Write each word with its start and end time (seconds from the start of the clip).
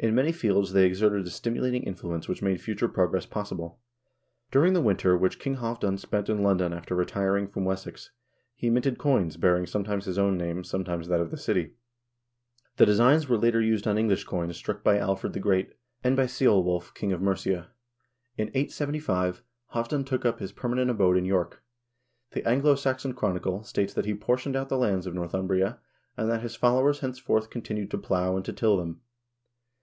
In 0.00 0.14
many 0.14 0.30
fields 0.30 0.74
they 0.74 0.86
exerted 0.86 1.26
a 1.26 1.30
stimulating 1.30 1.82
influence 1.82 2.28
which 2.28 2.40
made 2.40 2.60
future 2.60 2.86
progress 2.86 3.26
possible. 3.26 3.80
During 4.52 4.72
the 4.72 4.80
winter 4.80 5.18
which 5.18 5.40
King 5.40 5.56
Halvdan 5.56 5.98
spent 5.98 6.28
in 6.28 6.40
London 6.44 6.72
after 6.72 6.94
retiring 6.94 7.48
from 7.48 7.64
Wessex, 7.64 8.12
he 8.54 8.70
minted 8.70 8.96
coins 8.96 9.36
bearing 9.36 9.66
sometimes 9.66 10.04
his 10.04 10.16
own 10.16 10.38
name, 10.38 10.62
sometimes 10.62 11.08
that 11.08 11.18
of 11.20 11.32
the 11.32 11.36
city. 11.36 11.72
The 12.76 12.86
designs 12.86 13.28
were 13.28 13.36
later 13.38 13.60
used 13.60 13.88
on 13.88 13.98
English 13.98 14.22
coins 14.22 14.56
struck 14.56 14.84
by 14.84 14.98
Alfred 14.98 15.32
the 15.32 15.40
THE 15.40 15.42
VIKING 15.42 15.50
PERIOD 15.64 15.66
57 16.04 16.04
Great, 16.04 16.04
and 16.04 16.16
by 16.16 16.26
Ceolwulf, 16.26 16.94
king 16.94 17.12
of 17.12 17.20
Mercia. 17.20 17.70
In 18.36 18.52
S75 18.52 19.42
Halvdan 19.74 20.04
took 20.04 20.24
up 20.24 20.38
liis 20.38 20.54
permanent 20.54 20.92
abode 20.92 21.16
in 21.16 21.24
York. 21.24 21.60
The 22.30 22.46
"Anglo 22.46 22.76
Saxon 22.76 23.14
Chronicle" 23.14 23.62
statis 23.62 23.94
that 23.94 24.04
he 24.04 24.14
portioned 24.14 24.54
out 24.54 24.68
the 24.68 24.78
lands 24.78 25.08
of 25.08 25.14
Northumbria, 25.16 25.80
and 26.16 26.30
that 26.30 26.42
his 26.42 26.54
followers 26.54 27.00
henceforth 27.00 27.50
continued 27.50 27.90
to 27.90 27.98
plow 27.98 28.36
and 28.36 28.44
to 28.44 28.52
till 28.52 28.76
them. 28.76 29.00